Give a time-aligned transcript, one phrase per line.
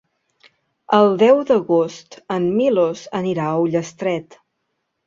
[0.99, 4.43] El deu d'agost en Milos anirà a Ullastret.